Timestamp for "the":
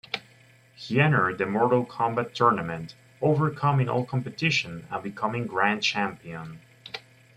1.37-1.45